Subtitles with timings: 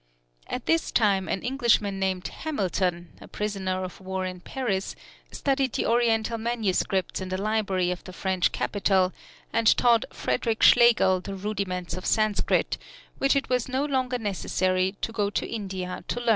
[0.47, 4.95] At this time an Englishman named Hamilton, a prisoner of war in Paris,
[5.31, 7.21] studied the Oriental MSS.
[7.21, 9.13] in the library of the French capital,
[9.53, 12.79] and taught Frederick Schlegel the rudiments of Sanskrit,
[13.19, 16.29] which it was no longer necessary to go to India to learn.